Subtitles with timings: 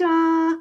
[0.00, 0.58] ちは。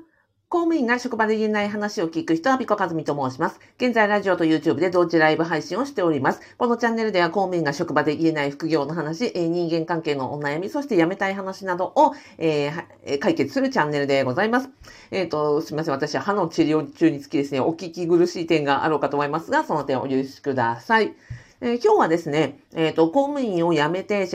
[0.50, 3.60] 公務員が職場で言えない話を聞く人は、ピコカズミと申します。
[3.78, 6.42] 現在、ラジオと YouTube で同時ライブ配信をしております。
[6.58, 14.70] このチャンネルでは、公務員が職場で言えない副業の話、人間関係のお悩み、そして辞めたい話などを、えー、解決するチャンネルでございます。
[15.12, 15.94] えっ、ー、と、すみません。
[15.94, 21.14] 私は歯の治療中につきですね、お聞き苦しい点があろうかと思いますが、その点をお許しください。
[21.62, 24.28] えー、今日はですね、えっ、と、公務員を辞めて、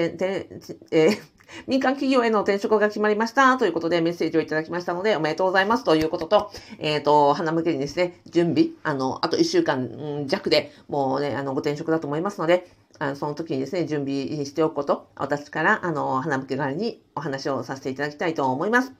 [0.93, 1.34] えー
[1.67, 18.93] 民間企業への転職が決まりましたということでメッセージをいただきましたので、おめでとうございますということと、えっ、ー、と、花向けにですね、準備、あの、あと1週間弱でもうね、あの、ご転職だと思いますので、あのその時にですね、準備しておくこと、私から、あの、花向け側にお話をさせていただきたいと思います。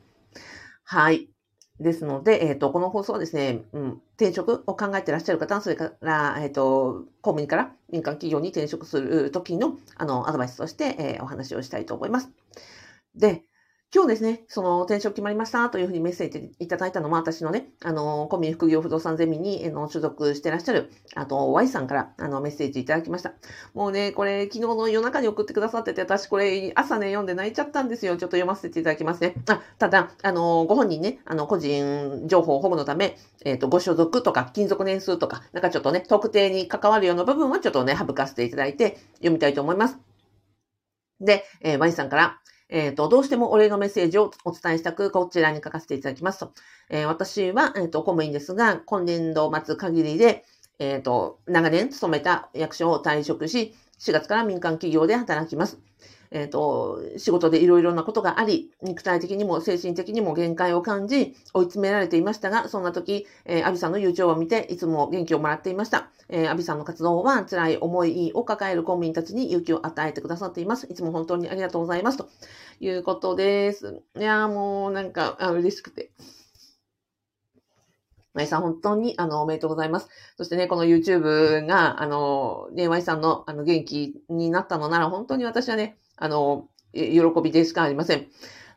[0.85, 1.34] はい。
[1.81, 12.31] ですので、えっ、ー、と、この放送はですね、うん、転職を考えていらっしゃる方、それから、えっ、ー、と、公務員から民間企業に転職する時の、あの、アドバイスとして、えー、お話をしたいと思います。
[13.17, 13.43] で、
[13.93, 23.35] 今日ですね、その転職決まりましたというふうにメッセージいただいたのは、私のね、あの、コミ副業不動産ゼミに、の所属してらっしゃる、あと、Y さんから、あの、メッセージいただきました。
[23.73, 28.17] もうね、これ、昨日の夜中に送ってくださってて、私これ、朝ね、読んで泣いちゃったんですよ。
[28.17, 29.35] ちょっと読ませていただきますね。
[29.49, 39.99] あ、ただ、あの、ご本人ね、あの、個人情報保護のため、えっ、ー、と、ご所属とか、勤続年数とか、なんかちょっとね、特定に関わるような部分はちょっとね、省かせていただいて、読みたいと思います。
[41.21, 46.53] で、えー、Y さんから、えっ、ー、と、どうしてもお礼のメッセージをお伝えしたく、こちらに書かせていただきますと。
[46.89, 50.45] えー、私は、えっ、ー、と、公務員ですが、今年度末限りで、
[50.79, 55.79] えっ、と、長年勤めた役所を退職し、4月から民間企業で働きます。
[56.31, 66.09] えっ、ー、と、仕事でいろいろなことがあり、肉体的にも精神的にも限界を感じ、追い詰められていましたが、そんな時、えー、アビさんの YouTube を見て、いつも元気をもらっていました。
[66.29, 70.87] えー、アビさんの活動は辛い思いを抱える公務員たちに勇気を与えてくださっています。
[70.91, 72.19] いつも本当にありがとうございます。
[72.19, 72.29] と
[72.81, 74.03] いうことです。
[74.19, 76.11] いやもうなんか、あ嬉しくて。
[78.35, 80.09] まいさん、本当に、あの、おめでとうございます。
[80.37, 88.27] そしてね、この YouTube が、あの、ね、まいさんの、あの、元気になったのなら、本当に私はね、あの、喜びでしかありません。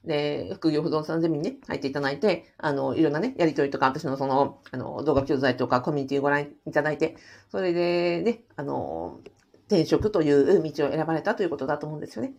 [0.05, 7.17] で、副業不動産ゼミにね、入っていただいて、あの、いろんなね、やりとりとか、私のその、あの、動画教材とかコミュニティをご覧いただいて、
[7.51, 9.19] それでね、あの、
[9.67, 12.29] 転職という道を選ばれたということだと思うんですよね。
[12.29, 12.33] い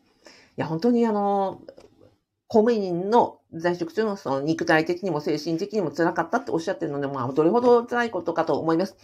[0.57, 1.61] や、本当にあの、
[2.49, 8.97] 公務員の在職中のその肉体的にも精神的にも辛かったっておっしゃってるので、まあ、どれほど辛いことかと思います。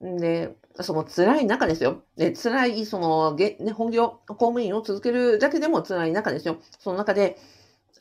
[0.00, 2.02] で、その辛い中ですよ。
[2.16, 6.58] で辛い、その、ね、本業、公務員を続けるだけでも辛い中ですよ。
[6.78, 7.38] その中で、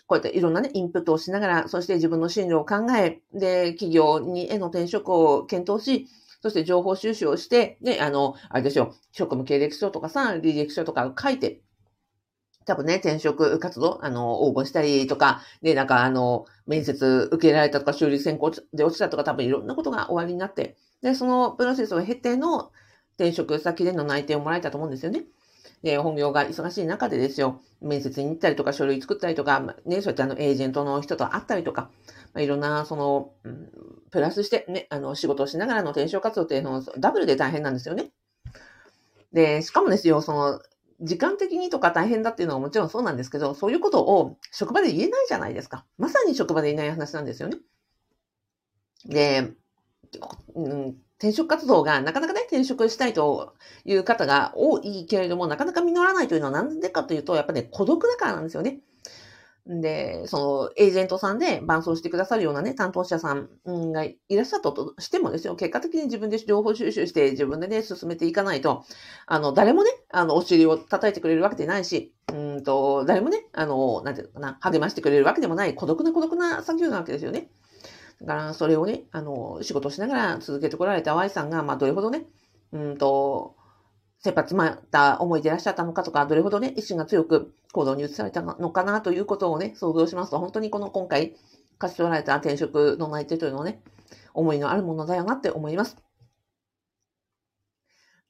[0.08, 6.08] こうやっていろんなね、インプットをしながら、そして自分の進路を考え、で、企業にへの転職を検討し、
[6.42, 11.62] そして情報収集をして、ね、あの、あれですよ、職務経歴書とかさ、履歴書とか書いて、
[12.66, 22.72] 多分ね、転職活動、あの、応募したりとか、で、なんかあの、面接受けられたとか、修理選考で落ちたとか、多分いろんなことが終わりになって、で、そのプロセスを経ての
[23.18, 25.26] 転職先での内定をもらえたと思うんですよね。
[25.84, 31.90] で、本業が忙しい中でですよ、面接に行ったりとか、書類作ったりとか、ね、そういったあの、エージェントの人と会ったりとか、
[32.34, 33.70] まあ、いろんな、その、うん、
[34.10, 38.12] プラスしてね、あの、仕事をしながらの転職活動っていうのをダブルで大変なんですよね。
[39.34, 40.62] で、しかもですよ、その、
[41.02, 45.86] 時間的にとか大変だっていうのはもちろんそうなんですけど、そういうことを職場で言えないじゃないですか。
[45.98, 47.58] まさに職場で言えない話なんですよね。
[49.06, 49.52] で、
[50.56, 53.54] うん、転職活動がなかなかね、転職したいと
[53.86, 58.80] いう方が多いけれども、なかなか実らないというのはなんでかというと、やっぱね、孤独だからなんですよね。
[59.66, 63.48] で、その、エージェントさんで伴走してくださるようなね、担当者さん
[63.94, 68.84] がいらっしゃったとしてもですよ、結果的に自分で情報収集して自分でね、進めていかないと、
[69.26, 77.50] あの、誰もね、あの、お尻を叩いてくれるわけでないし、うんと、誰もね、あの、なんていうかな、励ましてくれるわけでもない、孤独な孤独な作業なわけですよね。
[78.22, 82.26] だから、それをね、あの、仕事しながら続けてこられた Y さんが、まあ、どれほどね、
[82.72, 83.56] うんと、
[84.20, 91.36] 切羽詰まった思いでいらっしゃったのかとか、どれほどね、意志が強く行動に移されたのかなということをね、想像しますと、本当にこの今回、
[91.80, 93.82] 勝ち取られた転職の内定というのはね、
[94.34, 95.98] 思いのあるものだよなって思います。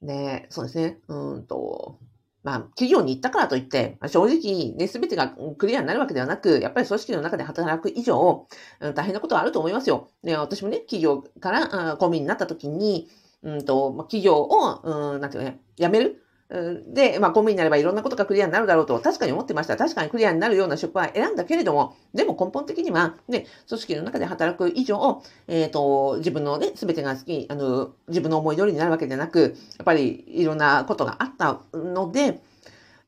[0.02, 1.98] で、そうですね、うんと、
[2.44, 8.46] まあ、企業に行ったからといって、正直、ね、すべてがクリアになるわけではなく、やっぱり組織の中で働く以上、
[8.94, 10.10] 大変なことはあると思いますよ。
[10.22, 13.08] ね、私もね、企業から公務員になった時に、
[13.42, 14.80] うんと、企業を、
[15.14, 16.23] うん、なんていうかね、辞める
[16.86, 19.76] で、まあ、公務員になればいろんなことがクリアになるだろうと確かに思ってました。
[19.76, 32.40] 確かにクリアになるような職は選んだけれども、でも根本的には、ね、組織の中で働く以上、えっ、ー、と、自分のね、すべてが好き、あの、自分の思い通りになるわけでなく、やっぱりいろんなことがあったので、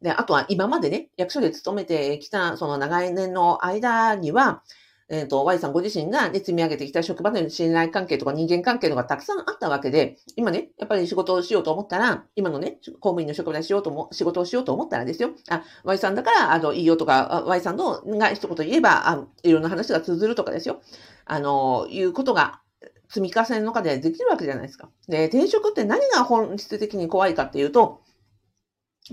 [0.03, 4.63] で、あとは今までね、役所で勤めてきた、その長い年の間には、
[5.09, 20.81] えっ、ー、と、Y さんご自身が、ね、積み上げてきた職場での信頼関係とか人間関係とかたくさんあったわけで、今ね、やっぱり仕事をしようと思ったら、今のね、公務員の職場でしようとも、仕事をしようと思ったらですよ、あ、Y さんだから、あの、いいよとか、Y さんのが一言言えば、あいろんな話が通ずるとかですよ。
[21.25, 22.61] あの、いうことが
[23.09, 24.89] 積み重ねの中でできるわけじゃないですか。
[25.09, 28.01] で、転職って何が本質的に怖いかっていうと、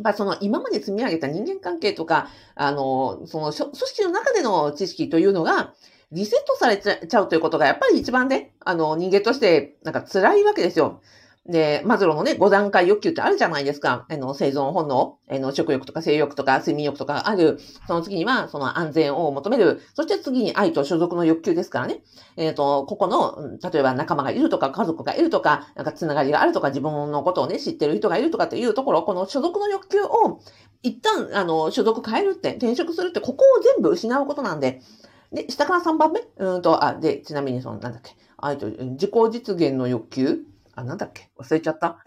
[0.02, 5.74] まあ、その今まで積み上げた人間関係とか、あの、その組織の中での知識というのが、
[6.12, 11.02] リセットされちゃうということが、やっぱり一番ね、あの、人間として、なんか辛いわけですよ。
[11.46, 14.06] で、マズローのね、5段階欲求ってあるじゃないですか。
[14.10, 17.60] あの、生存本能、あの、食欲とか性欲とか睡眠欲とかある。
[17.86, 19.82] その次には、その安全を求める。
[19.94, 22.00] そして次に愛と所属の欲求ですからね。
[22.38, 30.40] えっ、ー、と、ここの、例えば仲間がいるとか、家族がいるとか、なんかつながりがあるとか、自分のことをね、知ってる人がいるとかっていうところ、この所属の欲求を、
[30.82, 34.80] 一旦、あの、所属変えるって、転職するって、ここを全部失うことなんで、
[35.34, 36.22] で、下から3番目？
[36.38, 38.16] うんと、あ、で、ちなみにその、なんだっけ？
[38.38, 40.53] 愛と、自己実現の欲求？
[40.76, 41.30] あ、なんだっけ？
[41.38, 42.00] 忘れちゃった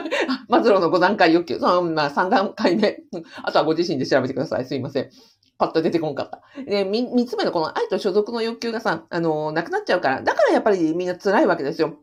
[0.48, 1.58] マズローの5段階欲求。
[1.58, 3.00] その、まあ、3段階目。
[3.42, 4.64] あとはご自身で調べてください。
[4.64, 5.10] すいません。
[5.58, 6.42] パッと出てこんかった。
[6.64, 10.22] で、3つ目のこの愛と所属の欲求がさ、あの、なくなっちゃうから。
[10.22, 11.98] だからやっぱりみんな辛いわけですよ。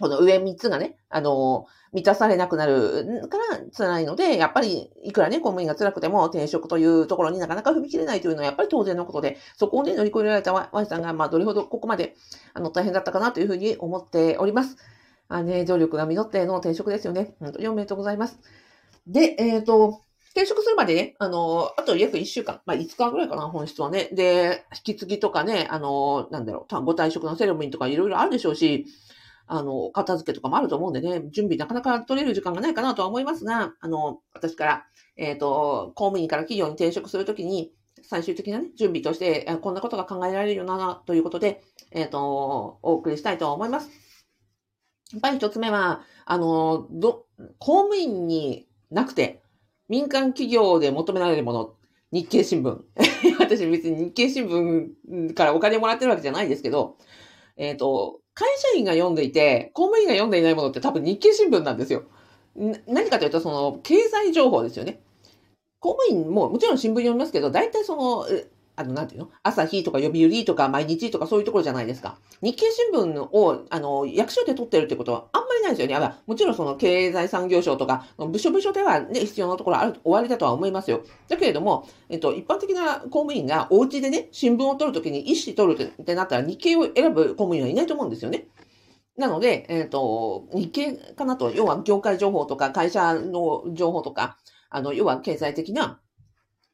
[0.00, 12.14] この上3つがね、あの、満たされなくなるから辛いので、やっぱりいくらね、公務員が辛くても転職というところになかなか踏み切れないというのはやっぱり当然のことで、そこをね、乗り越えられた Y さんが、まあ、どれほどここまで、
[12.54, 14.78] あの、大変だったかなというふうに思っております。
[15.34, 17.34] あね、努力が実っての転職ですよね。
[17.40, 18.38] 本当におめでとうございます。
[19.06, 20.00] で、えっ、ー、と、
[20.34, 24.08] 転職するまでね、あの、あと約1週間、まあ5日ぐらいかな、本質はね。
[24.12, 28.86] で、引き継ぎとかね、あの、なんだろう、ご退職のセレモニーとかいろいろあるでしょうし、
[29.46, 34.86] あの、片付けとかもあると思うんでね、準備なかなか取れる時間がないかなとは思いますが、あの、私から、
[35.16, 44.01] えっ、ー、と、公務員から企業に転職するときに、最終的なね、準備として、こんなことが考えられるよな、ということで、えっ、ー、と、お送りしたいと思います。
[45.12, 47.26] やっぱり一つ目は、あの、ど、
[47.58, 49.42] 公務員になくて、
[49.88, 51.74] 民間企業で求められるもの、
[52.12, 52.80] 日経新聞。
[53.38, 56.96] 私別に日経新聞からお金もらってるわけじゃないですけど、
[57.56, 62.04] えっ、ー、と、会社員が読んでいて、公務員が読んでいないものって多分日経新聞なんですよ。
[62.86, 65.02] 何かというと、その、経済情報ですよね。
[65.80, 68.26] 公務員ももちろん新聞読みますけど、大体その、
[68.74, 69.30] あの、なんていうの？
[69.42, 72.18] 朝日とか読売とか毎日とかそういうところじゃないですか。
[72.40, 75.94] 日経新聞を、あの、役所で取ってるってことはあんまりないですよね。
[75.94, 81.02] あもちろんその経済産業省とか、部署部署ではね、必要なところある、終わりだとは思いますよ。
[81.28, 88.46] だけれども、えっと、一般的な公務員がお家でね、新聞を取るときに一紙取るってなったら日経を選ぶ公務員はいないと思うんですよね。
[89.16, 94.38] なので、えっ、と、日経かなと、要は業界情報とか会社の情報とか、
[94.70, 96.00] あの、要は経済的な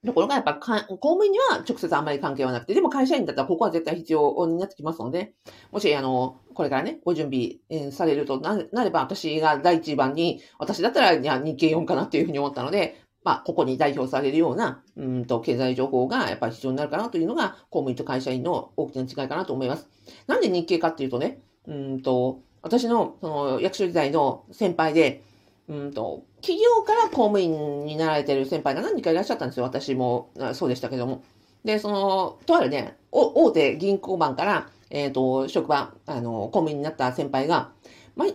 [0.06, 5.34] ところがやっぱ公務員には直接あんまり関係はなくて、でも会社員だったらここは絶対必要になってきますので、
[5.72, 19.88] もし、あの、これからね、ご準備、えー、されるとなれば、私が第一番に、私だったら、いや、日経4かなっていうふうに思ったので、まあ、ここに代表されるような、うんと、経済情報がやっぱり必要になるかなというのが、公務員と会社員の大きな違いかなと思います。
[20.26, 25.24] なんで日経かっていうとね、うんと、私の、その、役所時代の先輩で、
[25.68, 29.64] うんと、企業から公務員になられてる先輩が何人かいらっしゃったんですよ。
[29.64, 31.22] 私もそうでしたけども。
[31.64, 37.72] で、その、とあるね、大手銀行マンから、えっ、ー、と、職場、あの、公務員になった先輩が、
[38.16, 38.34] ま、通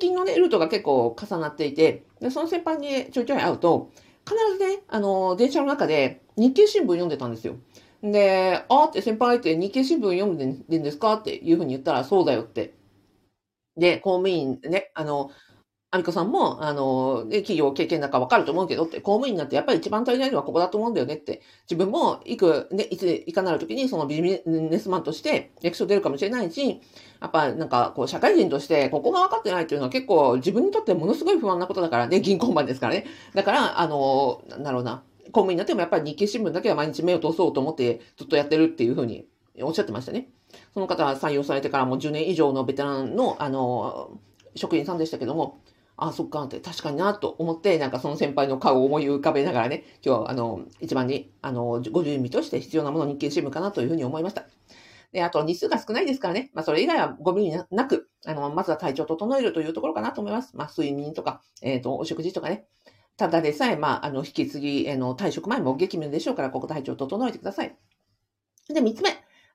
[0.00, 3.90] 勤のね、ルートが結構重なっていて、で、その先輩にちょいちょい会うと、
[4.24, 7.56] 必ずね、あの、電車の中で日経新聞読んでたんですよ。
[8.02, 12.74] で、あーって先輩って日経新聞読んでるんですかっていうふうに言ったら、そうだよって。
[13.76, 15.30] で、公務員ね、あの、
[15.94, 26.80] アミコさんも、あの、ね企業経験だかわかると思うけどって、公務員になってやっぱり一番足りないのはここだと思うんだよねって、自分も行く、ね、いついかなる時にそのビジネスマンとして役所出るかもしれないし、
[27.20, 33.04] やっぱなんかこう社会人としてここが分かってないっていうのは結構自分にとってものすごい不安なことだからね、銀行マンですからね。
[33.34, 39.26] だから、あの、なんだろうな、公務員になってもやっぱり日経新聞だけは毎日目を通そうと思ってずっとやってるっていうふうに
[39.60, 40.30] おっしゃってましたね。
[40.72, 44.18] その方は採用されてからもう10年以上のベテランの、あの、
[44.54, 45.58] 職員さんでしたけども、
[45.96, 54.46] あ、そっかって確かになと思って、なんかその先輩の顔を思い浮かべながらね、今日あの、一番に、あの、ご準備として必要なもの日経新聞かなというふうに思いました。
[55.12, 56.50] で、あと日数が少ないですからね。
[56.54, 60.56] まあそれ以外はご無理なく、あの、まずは体調を整えるというところかなと思います。
[60.56, 62.64] まあ睡眠とか、えっ、ー、と、お食事とかね。
[63.18, 67.76] ただでさえ、まあ、あの、引き継ぎ、えの、退職前も激務でしょうから、ここ体調を整えてください。
[68.68, 69.10] で、三つ目。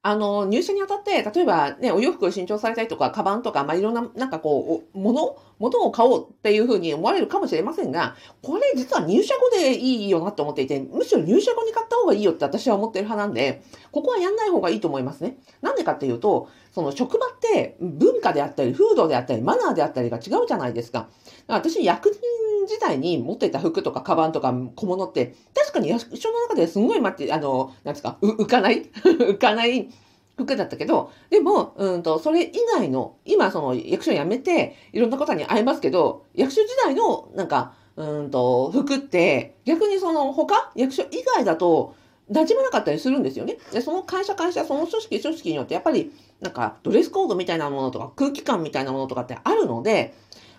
[0.08, 15.38] あの、入社にあたって、例えばね、お洋服を新調されたりとか、カバンとか、まあ、いろんな、なんかこう、もの、を買おうっていうふうに思われるかもしれませんが、これ実は入社後でいいよなって思っていて、むしろ入社後に買った方がいいよって私は思ってる派なんで、ここはやんない方がいいと思いますね。
[15.62, 21.10] なんでかっていうと、その職場って文化であったり、風土であったり、マナーであったりが違うじゃないですか。
[21.48, 22.22] 私、役人
[22.68, 28.84] 時代に持ってた服とかカバンとか小物って、確かに役所の中ですごい待って、あの、なんですか、浮かない？
[28.94, 29.90] 浮かない
[30.38, 41.96] 服だったけど、でも、うんと、それ以外の、今その役所辞めて、いろんな方に会えますけど、役所時代の、なんか、うんと、服って、逆にその他、役所以外だと、
[42.30, 43.58] 馴染まなかったりするんですよね。
[43.72, 50.14] で、その会社会社、その組織組織によって、やっぱり、なんか、ドレスコードみたいなものとか、空気感みたいなものとかってあるので、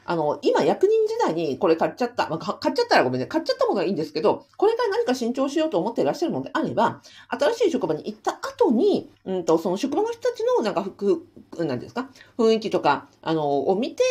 [0.09, 2.31] あの、今役人時代にこれ買っちゃった。
[2.31, 3.27] まあ、買っちゃったらごめんね。
[3.27, 11.27] 買っちゃった方がいいんですけど、これから何か新調しようと思っていらっしゃるのであれば、新しい職場に行った後に、うんと、その職場の人たちのなんか服、
[11.59, 14.03] なんですか、雰囲気とか、あの、を見て、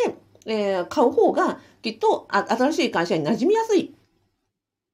[0.45, 3.95] えー、買う方が、きっと、新しい会社に馴染みやすい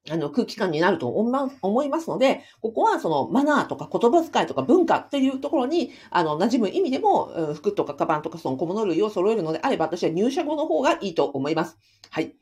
[0.09, 11.77] あの、空気感になると思いますので、ここはそのマナーとか言葉遣いとか文化っていうところに、あの、馴染む意味でも、服とかカバンとかその小物類を揃えるのであれば、私は入社後の方がいいと思います。
[12.09, 12.35] はい。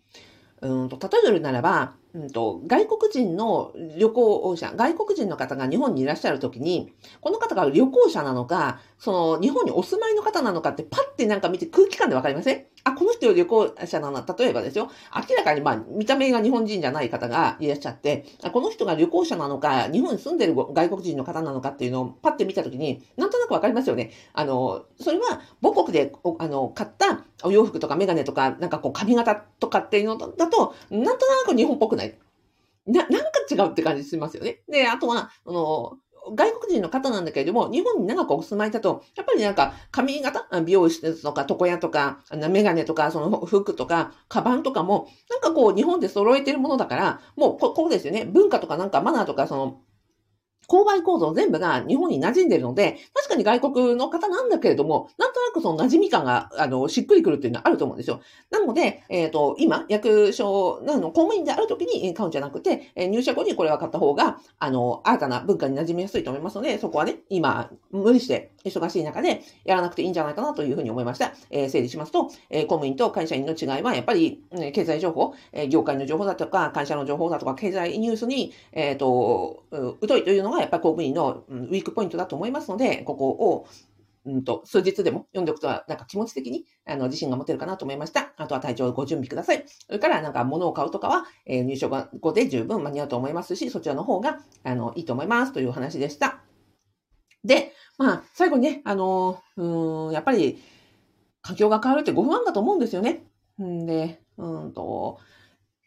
[0.62, 12.66] うんと、例えるならば、うんと、外国人の旅行者、外国人の方が日本にいらっしゃるときに、この方が旅行者なのか、その日本にお住まいの方なのかってパッてなんか見て空気感でわかりません？
[12.84, 14.90] あ、この人旅行者なの、例えばですよ。
[15.30, 24.12] 明らかにまあ見た目が日本人じゃない方がいらっしゃって、あこの人が旅行者なのか、日本に住んでる外国人の方なのかっていうのをパッて見たときに、なんとなくわかりますよね。
[24.34, 32.18] あの、それは母国であの買ったお洋服とかメガネとか、なんかこう髪型とかっていうのだと、なんとなく日本っぽくない。
[32.88, 34.62] な、なんか違うって感じしますよね。
[34.68, 35.98] で、あとは、あの、
[36.36, 42.20] 外国人の方なんだけれども、日本に長くお住まいだと、やっぱりなんか髪型、美容室とか床屋とか、
[42.50, 48.26] メガネとか、その服とか、カバンとかも、なんかこう日本で揃えてるものだから、もうここですよね。
[48.26, 49.82] 文化とかなんかマナーとか、その、
[50.72, 58.22] 購買構造全部が日本に馴染んでるので、確かに外国の方なんだけれども、なんとなくその馴染み感が、あの、しっくりくるっていうのはあると思うんですよ。
[58.52, 71.34] なので、えっ、ー、と、今、役所なの公務員である時に買うんじゃなくて、え入社後にこれは買った方が、あの、新たな文化に馴染みやすいと思いますので、そこはね、今、無理して忙しい中でやらなくていいんじゃないかなというふうに思いました。
[71.50, 83.68] えー、整理しますと、えー、公務員と会社員の違いは、やっぱり、ね、経済情報、え、業界の情報だとか、会社の情報だとか、経済ニュースに、えっ、と、疎いというのが、やっぱ公務員のウィークポイントだと思いますので、ここを、
[84.26, 88.34] うんと、数日でも読んでおくとは、なんか気持ち的に、あの、自信が持てるかなと思いました。
[88.38, 89.64] あとは体調をご準備ください。
[89.68, 96.44] それから、なんか物を買うとかは、えー、入所後で十分間に合うと思いますし、そちらの方が、あの、いいと思いますという話でした。
[97.44, 100.62] で、まあ、最後にね、あの、うん、やっぱり、
[101.42, 103.26] 環境が変わるってご不安だと思うんですよね。
[103.62, 105.20] んで、うんと、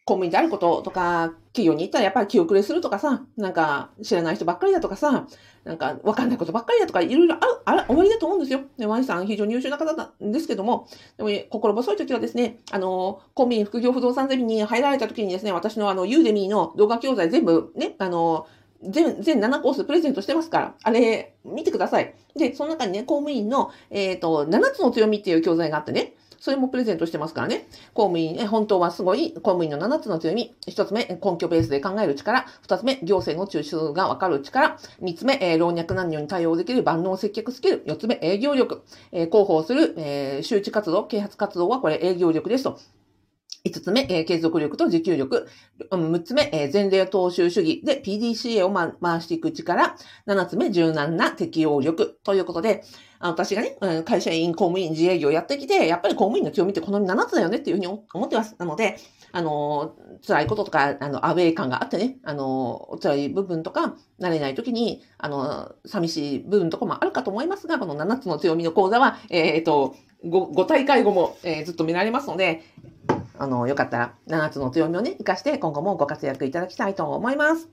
[0.04, 5.26] 公務員であることとか、企業に行ったらやっぱり気遅れするとかさ、なんか知らない人ばっかりだとかさ、
[5.64, 8.61] なんかわかんないことばっかりだとか、いろいろある、ある、終わりだと思うんですよ。
[8.76, 18.46] で、ワイさん非常に優秀な方なんですけども、でも心細い時はですね、あの、公務員副業不動産ゼミに入られた時にですね、私のあの、ユーデミーの動画教材全部ね、あの、
[18.82, 22.14] 全、全7コースプレゼントしてますから、あれ、見てください。
[22.37, 27.66] で、その中にね、公務員の、えっ、ー、と、7つの強みっていう教材があってね、それもプレゼントしてますからね。
[27.94, 30.54] 公務員、ね、本当はすごい、公務員の7つの強み。
[30.66, 32.44] 1つ目、根拠ベースで考える力。
[32.68, 34.76] 2つ目、行政の中枢がわかる力。
[35.00, 37.82] 3つ目、え、老若男女に対応できる万能接客スキル。
[37.86, 38.82] 4つ目、営業力。
[39.10, 42.78] え、広報する、え、周知活動、啓発活動はこれ営業力ですと。
[43.64, 45.49] 5つ目、えー、継続力と持久力。
[45.90, 49.97] 6つ目、えー、前例踏襲主義で PDCA を、ま、回していく力。
[50.26, 52.18] 7つ目、柔軟な適応力。
[52.25, 52.85] ということで、
[53.21, 58.54] 私がね、会社員、公務員、自営業やってきて、やっぱり公務員の強みってこの7つだよねっていうふうに思ってます。
[58.59, 58.99] なので、
[59.33, 72.62] あの、辛いこととか、あの、アウェイ感があってね、あの、辛い部分とか、慣れない時に、あの、寂しい部分とかもあるかと思いますが、この7つの強みの講座は、えっ、と5、5大会後も、え、ずっと見られますので、
[73.36, 77.68] あの、よかったら7つの強みをね、活かして今後もご活躍いただきたいと思います。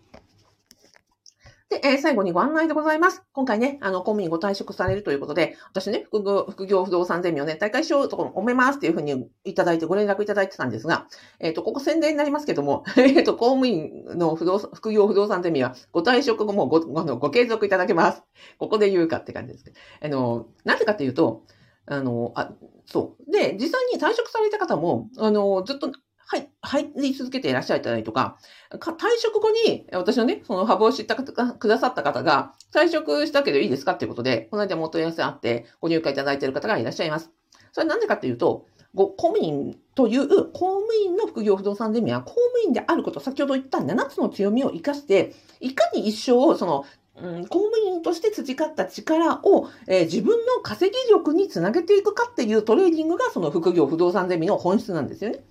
[1.72, 3.24] で、えー、最後にご案内でございます。
[3.32, 11.08] 今回ね、あの、公務員ご退職されるということで、私ね、副業、副業不動産ゼミをね、大会しようと思いますっていうふうにいただいて、ご連絡いただいてたんですが、
[11.39, 18.24] えっ、ー、と、ここ宣伝になりますけども、 えっと、公務員の不動、副業不動産ゼミは、ご退職後もご、ご、ご継続いただけます。
[18.60, 19.77] ここで言うかって感じですけど。
[20.01, 21.44] あの、なぜかっていうと、
[21.86, 22.52] あの、あ、
[22.86, 23.32] そう。
[23.32, 25.92] で、実際に退職された方も、あの、ずっと
[26.32, 28.38] はい、入り続けていらっしゃったりとか、
[28.80, 37.32] か退職後に、私のね、そのハブを知った方くださった方が、退職したけどいいですかっていうことで、この間もお問い合わせあって、ご入会いただいている方がいらっしゃいます。
[37.74, 46.86] それなんでかっていうと、ご公務員という公務員の副業不動産ゼミは公務員であること、先ほど言った7つの強みを活かして、いかに一生その
[47.24, 55.44] うん、公務員として培った力を、えー、自分の稼ぎ力につなげていくかっていうトレーニングがその副業不動産ゼミの本質なんですよね。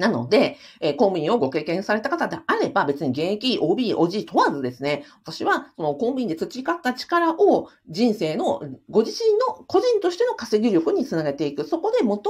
[0.00, 11.64] なので、えー、公務員をご経験された方であれば、別に現役、OB、OG 問わずですね、私は、その公務員で培った力を人生の、ご自身の個人としての稼ぎ力につなげていく。
[11.64, 12.20] そこで最も、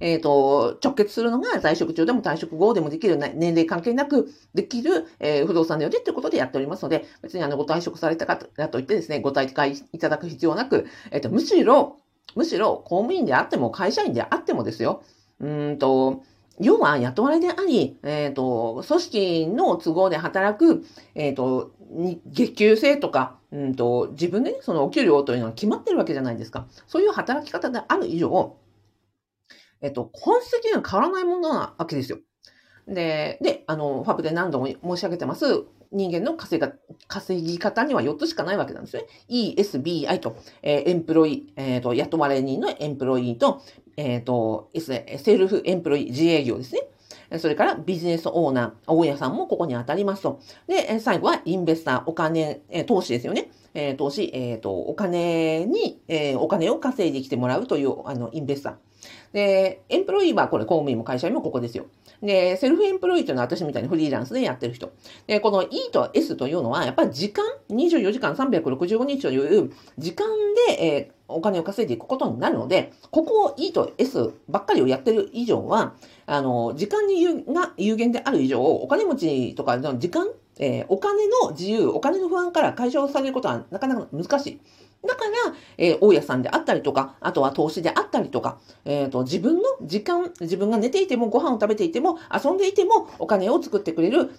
[0.00, 11.98] えっ、ー、と、直結するのが在職中でも退職後でもできる、年齢関係なくできる、えー、不動産でよりということでやっておりますので、別にあの、ご退職された方だといってですね、ご退会いただく必要なく、えっ、と、むしろ、
[12.34, 15.02] むしろ公務員であっても会社員であってもですよ、
[15.40, 16.22] うんと、
[16.60, 21.72] 要は雇われであり、えっ、ー、と、組織の都合で働く、えっ、ー、と、
[22.26, 26.66] 月給制とか、うんと、自分で、ね、そのお給料というのは決まってるわけじゃないですか。
[26.86, 28.56] そういう働き方である以上、
[29.80, 32.18] えっ、ー、と、本質的には変わらないものなわけですよ。
[32.86, 36.72] で、で、あの、ファブで何度も申し上げてます、人間の稼が
[37.08, 39.04] 稼ぎ方には4つしかないわけなんですね。
[39.28, 43.62] ESBI と、えー、 employee、え、ー、と、雇われ人の employee と、
[43.96, 46.82] えっ、ー、と、 self employee 自営業ですね。
[47.38, 50.40] それから business owner、大家さんもここに当たりますと。
[50.66, 53.50] で、最後は investor、お金、投資ですよね。
[53.72, 58.74] え投資、えっ、と、お金に、えお金を稼いできてもらうという、あの、 investor。
[59.32, 61.86] で、 employee はこれ公務員も会社員もここですよ。
[62.22, 64.92] で、 self employee というのは私みたいにフリーランスでやってる人。
[65.26, 70.26] で、この E と S というのは、やっぱり時間、24時間365日という時間
[70.68, 75.94] で、えー、お金を稼いでいくことになるので、ここを E と S ばっかりをやってる以上は、
[76.26, 84.60] あの、時間に有が有限である以上、お金持ちとかの時間、えー、お金の自由、お金の不安から解消されることはなかなか難しい。
[85.06, 85.30] だから、
[85.78, 94.30] えー、大家さんであったりとか、あとは投資であったりとか、えっ、ー、と、自分の時間、自分が寝ていても、ご飯を食べていても、遊んでいても、お金を作ってくれる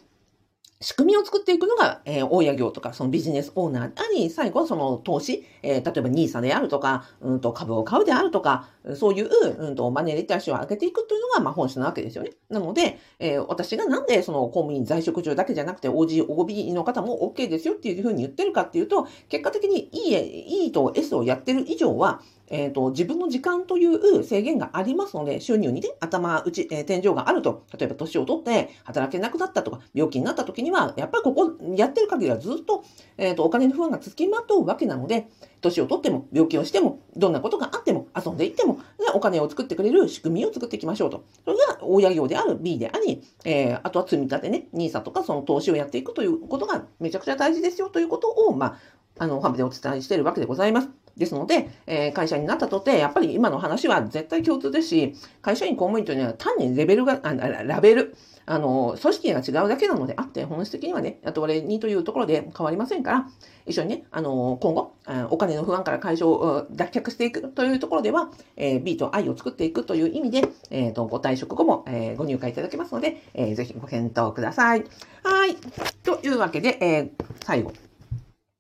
[0.81, 12.31] 仕組みを作っていくのが、えー、大家業とか、そのビジネスオーナーであり、最後はその投資、えー、例えば NISA であるとか、うんと株を買うであるとか、そういう、うんとマネーリテラシーを上げていくというのが、まあ本質なわけですよね。
[12.50, 32.83] なので、えー、私がなんでその公務員在職中だけじゃなくて OG、OB の方も OK ですよっていうふうに言ってるかっていうと、結果的に E, e と S をやってる以上は、えっ、ー、と、自分の時間という制限がありますので、収入にね、頭打ち、えー、天井があると、例えば年を取って働けなくなったとか、病気になった時には、やっぱりここやってる限りはずっと、
[33.18, 35.27] えっ、ー、と、お金の不安が付きまとうわけなので、
[35.61, 38.79] 年を取っても、病気をしても、どんなことがあっても、遊んでいっても、
[39.14, 41.24] お金を作ってくれる仕組みを作っていきましょうと。
[41.46, 48.77] それが親業である B であり、えー、あとは積み立てね、NISA とかその投資をやっていくということがめちゃくちゃ大事ですよということを、まあ、
[49.20, 51.00] あの、ファブでお伝えしているわけでございます。
[51.17, 63.27] ですので、えー、会社になったとて、やっぱり今の話は絶対共通ですし、会社員公務員というのは単にレベルが、あラベル、あの、組織が違うだけなのであって、本質的にはね、雇われにというところで変わりませんから、
[63.65, 64.93] 一緒にね、あの、今後、
[65.29, 74.83] お金の不安から解消、脱却していくというところでは、えー、B と I を作っていくという意味で、えっ、ー、と、ご退職後も、えー、ご入会いただけますので、えー、ぜひご検討ください。
[75.24, 75.55] はい。
[76.03, 77.74] というわけで、えー、最後、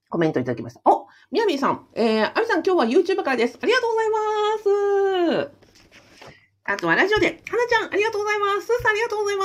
[0.09, 0.81] コメントいただきました。
[0.85, 1.00] お
[1.31, 3.57] みやびさん、えー、あみさん今日は YouTube からです。
[3.61, 5.61] ありがとうございます。
[6.65, 7.37] あとはラジオで、はな
[7.69, 8.67] ちゃん、ありがとうございます。
[8.67, 9.43] すーさん、ありがとうございま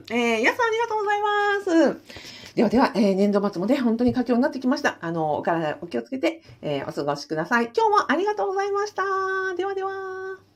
[0.00, 0.14] す。
[0.14, 2.54] えー、やさん、ありがとうございます。
[2.54, 4.96] ではでは、えー、年度末もね、本当に佳境になってきました。
[5.02, 7.70] あの、お体お気をつけて、えー、お過ごしください。
[7.76, 9.02] 今日もありがとうございました。
[9.54, 10.47] ではでは。